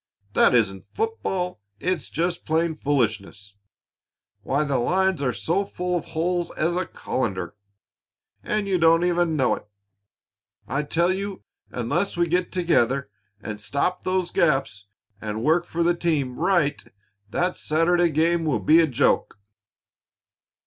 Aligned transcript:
That 0.33 0.55
isn't 0.55 0.87
football; 0.95 1.61
it's 1.79 2.09
just 2.09 2.43
plain 2.43 2.75
foolishness! 2.75 3.55
Why, 4.41 4.63
the 4.63 4.79
lines 4.79 5.21
are 5.21 5.29
as 5.29 5.43
full 5.43 5.95
of 5.95 6.05
holes 6.05 6.49
as 6.57 6.75
a 6.75 6.87
colander 6.87 7.53
and 8.41 8.67
you 8.67 8.79
don't 8.79 9.03
even 9.03 9.35
know 9.35 9.53
it! 9.53 9.67
I 10.67 10.81
tell 10.81 11.13
you, 11.13 11.43
unless 11.69 12.17
we 12.17 12.25
get 12.27 12.51
together 12.51 13.11
and 13.41 13.61
stop 13.61 14.01
those 14.03 14.31
gaps 14.31 14.87
and 15.21 15.43
work 15.43 15.65
for 15.65 15.83
the 15.83 15.93
team 15.95 16.35
right, 16.39 16.83
that 17.29 17.49
game 17.51 17.55
Saturday 17.57 18.35
will 18.37 18.59
be 18.59 18.79
a 18.79 18.87
joke." 18.87 19.39